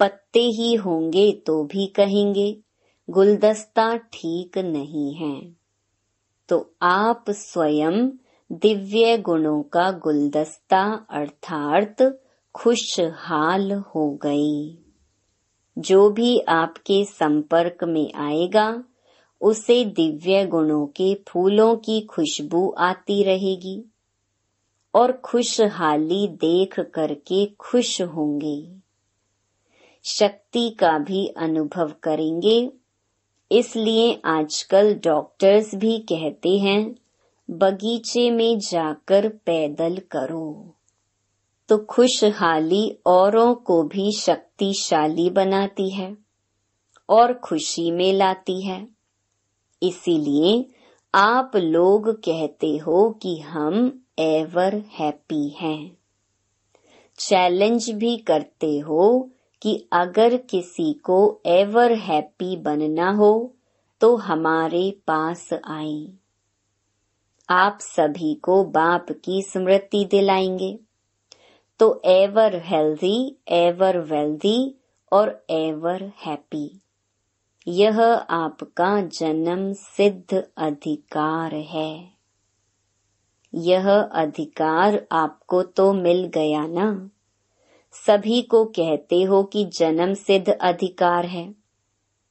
पत्ते 0.01 0.41
ही 0.41 0.75
होंगे 0.75 1.33
तो 1.33 1.65
भी 1.65 1.87
कहेंगे, 1.87 2.59
गुलदस्ता 3.11 3.97
ठीक 3.97 4.59
नहीं 4.59 5.15
है। 5.15 5.60
तो 6.51 6.75
आप 6.83 7.25
स्वयं 7.31 8.11
दिव्य 8.53 9.19
गुणों 9.19 9.63
का 9.63 9.91
गुलदस्ता 9.91 11.07
अर्थात 11.11 12.21
खुशहाल 12.55 13.73
हो 13.73 14.11
गई। 14.11 14.79
जो 15.79 16.11
भी 16.11 16.39
आपके 16.39 17.05
संपर्क 17.05 17.85
में 17.85 18.13
आएगा, 18.15 18.85
उसे 19.41 19.85
दिव्य 19.85 20.47
गुणों 20.47 20.87
के 20.87 21.21
फूलों 21.29 21.77
की 21.77 22.01
खुशबू 22.01 22.75
आती 22.79 23.23
रहेगी 23.23 23.85
और 24.95 25.13
खुशहाली 25.13 26.29
देख 26.29 26.81
करके 26.81 27.47
खुश 27.47 28.03
होंगे। 28.03 28.77
शक्ति 30.05 30.71
का 30.71 30.99
भी 30.99 31.27
अनुभव 31.27 31.93
करेंगे 32.03 32.73
इसलिए 33.53 34.21
आजकल 34.25 34.95
डॉक्टर्स 34.95 35.75
भी 35.75 35.99
कहते 35.99 36.59
हैं, 36.59 36.97
बगीचे 37.51 38.31
में 38.31 38.59
जाकर 38.59 39.29
पैदल 39.29 39.97
करो। 40.11 40.75
तो 41.69 41.79
खुशहाली 41.79 42.99
औरों 43.07 43.55
को 43.55 43.83
भी 43.83 44.13
शक्तिशाली 44.13 45.31
बनाती 45.31 45.91
है 45.91 46.17
और 47.09 47.33
खुशी 47.35 47.91
में 47.91 48.13
लाती 48.13 48.63
है। 48.63 48.89
इसीलिए 49.83 50.71
आप 51.15 51.53
लोग 51.57 52.11
कहते 52.11 52.77
हो 52.77 53.11
कि 53.11 53.39
हम 53.39 54.03
एवर 54.19 54.75
हैप्पी 54.75 55.49
हैं। 55.49 55.97
चैलेंज 57.19 57.91
भी 57.91 58.17
करते 58.17 58.79
हो 58.79 59.31
कि 59.63 59.89
अगर 59.93 60.37
किसी 60.37 60.93
को 60.93 61.41
एवर 61.47 61.93
हैप्पी 61.93 62.57
बनना 62.57 63.11
हो 63.11 63.55
तो 64.01 64.17
हमारे 64.17 64.91
पास 65.07 65.53
आए। 65.53 66.13
आप 67.51 67.79
सभी 67.81 68.35
को 68.35 68.65
बाप 68.65 69.07
की 69.25 69.43
स्मृति 69.43 70.05
दिलाएँगे। 70.05 70.79
तो 71.79 72.03
एवर 72.05 72.57
हेल्दी 72.65 73.37
एवर 73.49 73.99
वेल्दी 73.99 74.75
और 75.13 75.45
एवर 75.51 76.13
हैप्पी 76.27 76.81
यह 77.69 78.01
आपका 78.31 79.01
जन्म 79.01 79.73
सिद्ध 79.73 80.45
अधिकार 80.57 81.55
है। 81.55 82.11
यह 83.55 84.01
अधिकार 84.01 85.07
आपको 85.13 85.63
तो 85.63 85.93
मिल 85.93 86.25
गया 86.25 86.67
ना? 86.67 87.11
सभी 88.07 88.43
को 88.43 88.65
कहते 88.65 89.23
हो 89.23 89.43
कि 89.43 89.65
जन्म 89.65 90.15
सिद्ध 90.15 90.49
अधिकार 90.49 91.27
है। 91.27 91.55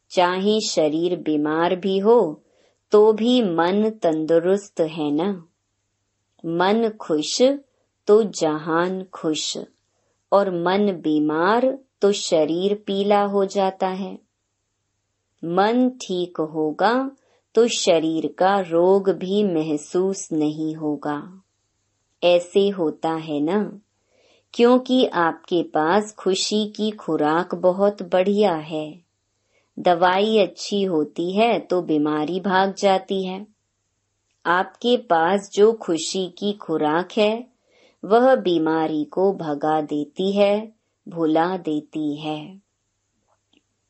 चाहे 0.09 0.59
शरीर 0.59 1.15
बीमार 1.15 1.75
भी 1.75 1.97
हो 1.97 2.43
तो 2.91 3.13
भी 3.13 3.41
मन 3.41 3.89
तंदुरुस्त 3.89 4.81
है 4.81 5.11
ना? 5.11 5.47
मन 6.45 6.89
खुश 6.89 7.41
तो 8.07 8.23
जहान 8.23 9.03
खुश। 9.03 9.57
और 10.31 10.51
मन 10.51 10.91
बीमार 10.91 11.79
तो 12.01 12.11
शरीर 12.11 12.83
पीला 12.85 13.23
हो 13.23 13.45
जाता 13.45 13.87
है। 13.87 14.19
मन 15.45 15.89
ठीक 15.89 16.41
होगा 16.41 17.11
तो 17.55 17.67
शरीर 17.67 18.35
का 18.37 18.59
रोग 18.59 19.09
भी 19.09 19.43
महसूस 19.43 20.31
नहीं 20.31 20.75
होगा। 20.75 21.41
ऐसे 22.23 22.69
होता 22.69 23.09
है 23.09 23.39
ना? 23.39 23.79
क्योंकि 24.53 25.05
आपके 25.05 25.63
पास 25.63 26.15
खुशी 26.15 26.73
की 26.75 26.91
खुराक 26.91 27.55
बहुत 27.55 28.03
बढ़िया 28.03 28.55
है। 28.55 28.99
दवाई 29.79 30.37
अच्छी 30.37 30.83
होती 30.83 31.31
है 31.31 31.59
तो 31.59 31.81
बीमारी 31.81 32.39
भाग 32.39 32.75
जाती 32.75 33.25
है। 33.25 33.47
आपके 34.45 34.97
पास 34.97 35.51
जो 35.53 35.73
खुशी 35.73 36.27
की 36.27 36.53
खुराक 36.53 37.09
है, 37.17 37.47
वह 38.05 38.35
बीमारी 38.35 39.03
को 39.03 39.33
भगा 39.33 39.81
देती 39.81 40.31
है, 40.31 40.71
भुला 41.09 41.57
देती 41.57 42.15
है। 42.15 42.61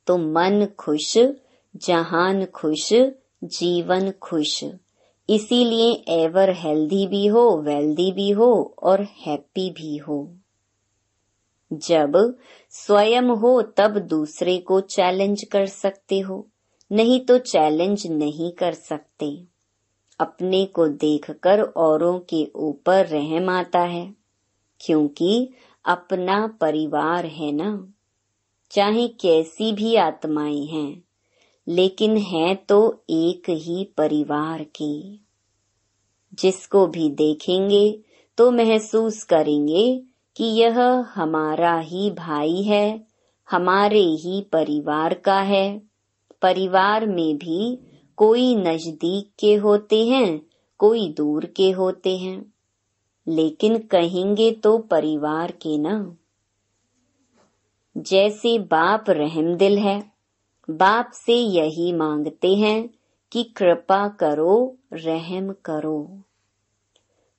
तो 0.07 0.17
मन 0.17 0.67
खुश, 0.79 1.17
जहान 1.75 2.45
खुश, 2.45 2.93
जीवन 3.43 4.11
खुश। 4.11 4.65
इसीलिए 5.29 5.91
एवर 6.09 6.49
हेल्दी 6.49 7.07
भी 7.07 7.25
हो, 7.25 7.57
वेल्दी 7.57 8.11
भी 8.11 8.29
हो 8.29 8.75
और 8.83 9.01
हैप्पी 9.01 9.71
भी 9.71 9.97
हो। 9.97 10.35
जब 11.73 12.37
स्वयं 12.69 13.23
हो 13.23 13.61
तब 13.61 13.97
दूसरे 13.97 14.57
को 14.57 14.81
चैलेंज 14.81 15.43
कर 15.43 15.65
सकते 15.65 16.19
हो। 16.19 16.47
नहीं 16.91 17.19
तो 17.25 17.37
चैलेंज 17.37 18.07
नहीं 18.07 18.51
कर 18.51 18.73
सकते। 18.73 19.43
अपने 20.19 20.65
को 20.65 20.87
देखकर 20.87 21.61
औरों 21.61 22.19
के 22.19 22.51
ऊपर 22.55 23.05
रहम 23.05 23.49
आता 23.49 23.79
है, 23.79 24.13
क्योंकि 24.81 25.49
अपना 25.85 26.47
परिवार 26.47 27.25
है 27.25 27.51
ना। 27.51 27.93
चाहे 28.71 29.07
कैसी 29.07 29.71
भी 29.71 29.95
आत्माएँ 29.95 30.65
हैं, 30.65 31.03
लेकिन 31.67 32.17
है 32.17 32.55
तो 32.55 33.03
एक 33.09 33.49
ही 33.49 33.83
परिवार 33.97 34.63
की। 34.63 35.25
जिसको 36.33 36.87
भी 36.87 37.09
देखेंगे 37.09 37.99
तो 38.37 38.51
महसूस 38.51 39.23
करेंगे 39.23 40.03
कि 40.39 40.45
यह 40.45 40.81
हमारा 41.15 41.79
ही 41.79 42.11
भाई 42.11 42.61
है, 42.61 43.07
हमारे 43.51 44.01
ही 44.01 44.41
परिवार 44.41 45.13
का 45.13 45.41
है। 45.41 45.81
परिवार 46.41 47.05
में 47.05 47.37
भी 47.37 47.79
कोई 48.15 48.55
नज़दीक 48.55 49.31
के 49.39 49.55
होते 49.55 50.07
हैं, 50.07 50.41
कोई 50.77 51.13
दूर 51.13 51.45
के 51.45 51.71
होते 51.71 52.17
हैं। 52.17 52.53
लेकिन 53.27 53.77
कहेंगे 53.77 54.51
तो 54.51 54.77
परिवार 54.77 55.51
के 55.51 55.77
ना। 55.77 56.15
जैसे 57.97 58.59
बाप 58.59 59.05
रहमदिल 59.09 59.77
है, 59.77 60.11
बाप 60.69 61.11
से 61.11 61.35
यही 61.35 61.93
मांगते 61.93 62.55
हैं 62.55 62.89
कि 63.31 63.43
कृपा 63.43 64.07
करो, 64.07 64.75
रहम 64.93 65.55
करो। 65.65 66.21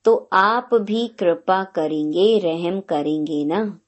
तो 0.03 0.29
आप 0.33 0.69
भी 0.73 1.07
कृपा 1.07 1.63
करेंगे, 1.63 2.39
रहम 2.39 2.79
करेंगे 2.79 3.45
ना? 3.45 3.79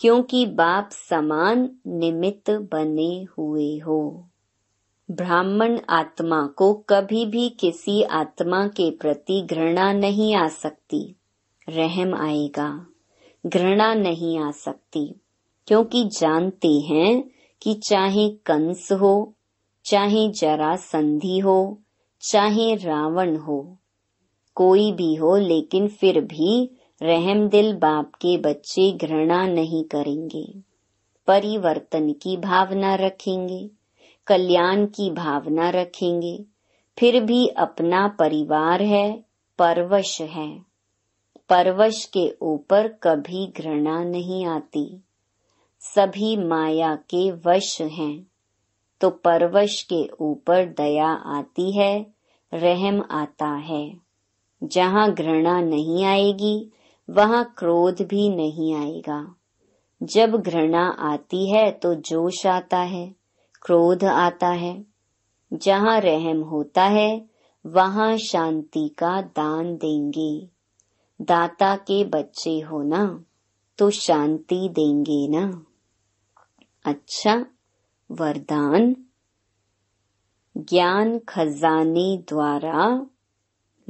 क्योंकि 0.00 0.46
बाप 0.46 0.88
समान 0.92 1.70
निमित्त 1.86 2.50
बने 2.50 3.26
हुए 3.38 3.78
हो। 3.78 4.28
ब्राह्मण 5.10 5.80
आत्मा 5.88 6.46
को 6.46 6.74
कभी 6.74 7.26
भी 7.26 7.48
किसी 7.48 8.02
आत्मा 8.02 8.66
के 8.66 8.90
प्रति 8.90 9.42
घृणा 9.50 9.92
नहीं 9.92 10.34
आ 10.34 10.48
सकती। 10.48 11.16
रहम 11.68 12.14
आएगा, 12.14 12.86
घृणा 13.46 13.94
नहीं 13.94 14.38
आ 14.38 14.50
सकती। 14.50 15.20
क्योंकि 15.66 16.04
जानते 16.04 16.68
हैं 16.68 17.30
कि 17.62 17.74
चाहे 17.74 18.28
कंस 18.28 18.92
हो, 18.92 19.34
चाहे 19.84 20.28
जरा 20.28 20.76
संधि 20.76 21.38
हो, 21.38 21.78
चाहे 22.20 22.74
रावण 22.74 23.36
हो 23.36 23.76
कोई 24.54 24.92
भी 24.92 25.14
हो, 25.14 25.36
लेकिन 25.36 25.88
फिर 25.88 26.20
भी 26.20 26.70
रहम 27.02 27.48
दिल 27.48 27.74
बाप 27.74 28.14
के 28.14 28.38
बच्चे 28.38 28.92
घृणा 28.92 29.46
नहीं 29.46 29.84
करेंगे। 29.84 30.62
परिवर्तन 31.26 32.12
की 32.12 32.36
भावना 32.36 32.94
रखेंगे, 32.94 33.70
कल्याण 34.26 34.86
की 34.86 35.10
भावना 35.10 35.70
रखेंगे। 35.70 36.44
फिर 36.98 37.24
भी 37.24 37.46
अपना 37.46 38.08
परिवार 38.08 38.82
है, 38.82 39.24
परवश 39.58 40.20
है। 40.20 40.58
परवश 41.48 42.04
के 42.04 42.34
ऊपर 42.42 42.88
कभी 42.88 43.46
घृणा 43.46 44.04
नहीं 44.04 44.46
आती। 44.46 45.02
सभी 45.80 46.36
माया 46.36 46.96
के 46.96 47.30
वश 47.30 47.82
हैं। 47.82 48.26
तो 49.00 49.10
परवश 49.10 49.82
के 49.82 50.10
ऊपर 50.20 50.64
दया 50.64 51.08
आती 51.08 51.72
है, 51.72 52.06
रहम 52.54 53.04
आता 53.10 53.48
है। 53.48 54.03
जहाँ 54.62 55.14
घृणा 55.14 55.60
नहीं 55.60 56.04
आएगी, 56.04 56.70
वहाँ 57.10 57.54
क्रोध 57.58 58.02
भी 58.02 58.28
नहीं 58.28 58.74
आएगा। 58.74 59.34
जब 60.02 60.36
घृणा 60.36 60.88
आती 60.88 61.50
है 61.50 61.70
तो 61.70 61.94
जोश 61.94 62.46
आता 62.46 62.78
है, 62.78 63.14
क्रोध 63.62 64.04
आता 64.04 64.48
है। 64.48 64.84
जहाँ 65.52 66.00
रहम 66.00 66.42
होता 66.42 66.82
है, 66.82 67.26
वहाँ 67.66 68.16
शांति 68.16 68.88
का 68.88 69.20
दान 69.22 69.76
देंगे। 69.76 70.48
दाता 71.22 71.76
के 71.76 72.04
बच्चे 72.04 72.60
हो 72.60 72.82
ना 72.82 73.24
तो 73.78 73.90
शांति 73.90 74.68
देंगे 74.68 75.28
ना। 75.28 75.64
अच्छा 76.84 77.46
वरदान। 78.10 78.96
ज्ञान 80.56 81.18
खजाने 81.18 82.16
द्वारा 82.16 83.06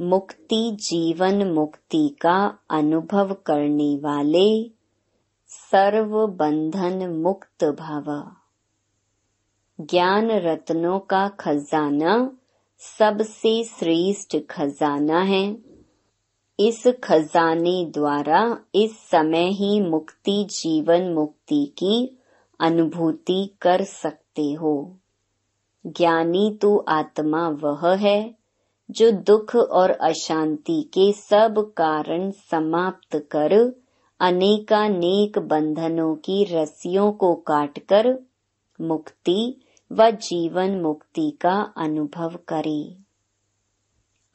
मुक्ति 0.01 0.77
जीवन 0.79 1.51
मुक्ति 1.51 2.15
का 2.21 2.57
अनुभव 2.69 3.33
करने 3.33 3.97
वाले 3.97 4.71
सर्व 5.47 6.27
बंधन 6.27 7.09
मुक्त 7.09 7.63
भव। 7.63 8.31
ज्ञान 9.81 10.31
रत्नों 10.31 10.99
का 10.99 11.27
खजाना 11.27 12.31
सबसे 12.77 13.63
श्रेष्ठ 13.63 14.37
खजाना 14.49 15.21
है। 15.21 15.57
इस 16.59 16.87
खजाने 17.03 17.85
द्वारा 17.85 18.57
इस 18.75 18.99
समय 18.99 19.45
ही 19.49 19.81
मुक्ति 19.81 20.43
जीवन 20.43 21.13
मुक्ति 21.13 21.65
की 21.65 22.19
अनुभूति 22.59 23.55
कर 23.61 23.83
सकते 23.83 24.53
हो। 24.53 24.97
ज्ञानी 25.87 26.59
तो 26.61 26.77
आत्मा 26.77 27.49
वह 27.49 27.95
है 27.95 28.44
जो 28.91 29.11
दुख 29.11 29.55
और 29.55 29.89
अशांति 29.89 30.81
के 30.93 31.13
सब 31.13 31.73
कारण 31.77 32.31
समाप्त 32.31 33.15
कर 33.31 33.73
अनेकानेक 34.19 35.39
बंधनों 35.39 36.15
की 36.15 36.43
रस्सियों 36.43 37.11
को 37.11 37.33
काटकर 37.33 38.19
मुक्ति 38.81 39.61
व 39.91 40.11
जीवन 40.11 40.81
मुक्ति 40.81 41.37
का 41.41 41.73
अनुभव 41.77 42.29
करे। 42.29 42.95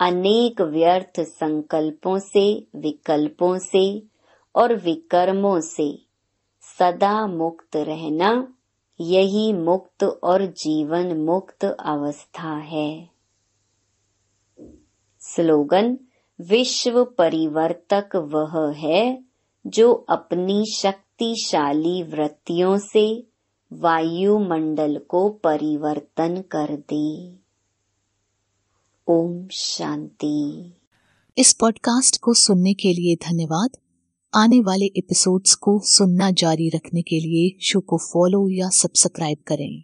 अनेक 0.01 0.61
व्यर्थ 0.61 1.21
संकल्पों 1.21 2.19
से, 2.19 2.67
विकल्पों 2.77 3.59
से 3.59 4.03
और 4.55 4.75
विकर्मों 4.75 5.61
से 5.61 5.99
सदा 6.79 7.27
मुक्त 7.27 7.77
रहना 7.77 8.55
यही 9.01 9.53
मुक्त 9.53 10.05
और 10.05 10.47
जीवन 10.47 11.17
मुक्त 11.17 11.65
अवस्था 11.65 12.57
है। 12.57 13.20
स्लोगन, 15.35 15.99
विश्व 16.41 17.05
परिवर्तक 17.05 18.09
वह 18.17 18.75
है 18.75 19.25
जो 19.67 19.93
अपनी 19.93 20.65
शक्तिशाली 20.75 22.03
वृत्तियों 22.03 22.79
से 22.79 23.27
वायुमंडल 23.73 25.01
को 25.09 25.29
परिवर्तन 25.31 26.45
कर 26.57 26.83
दे। 26.93 27.35
ओम 29.09 29.49
शांति। 29.49 30.73
इस 31.39 31.53
पॉडकास्ट 31.53 32.21
को 32.21 32.35
सुनने 32.35 32.75
के 32.75 32.93
लिए 32.93 33.15
धन्यवाद। 33.15 33.71
आने 34.35 34.61
वाले 34.61 34.87
एपिसोड्स 34.87 35.55
को 35.55 35.81
सुनना 35.85 36.31
जारी 36.31 36.69
रखने 36.69 37.03
के 37.03 37.21
लिए 37.21 37.65
शो 37.65 37.81
को 37.81 37.97
फॉलो 37.97 38.49
या 38.49 38.69
सब्सक्राइब 38.69 39.39
करें। 39.47 39.79